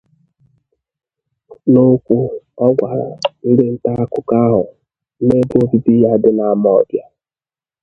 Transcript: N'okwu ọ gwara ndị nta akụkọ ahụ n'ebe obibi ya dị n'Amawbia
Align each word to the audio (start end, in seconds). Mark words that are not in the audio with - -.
N'okwu 1.71 2.17
ọ 2.65 2.67
gwara 2.77 3.09
ndị 3.47 3.65
nta 3.73 3.91
akụkọ 4.03 4.33
ahụ 4.47 4.63
n'ebe 5.25 5.55
obibi 5.63 5.93
ya 6.03 6.11
dị 6.21 6.29
n'Amawbia 6.37 7.05